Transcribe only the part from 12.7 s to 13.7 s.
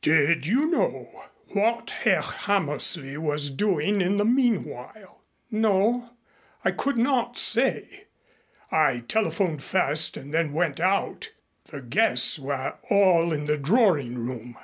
all in the